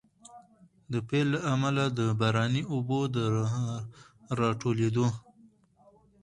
[0.91, 3.17] د پيل له امله، د باراني اوبو د
[4.39, 5.07] راټولېدو